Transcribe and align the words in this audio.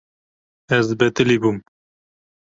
Ez 0.77 0.87
betilî 0.99 1.37
bûm. 1.41 1.57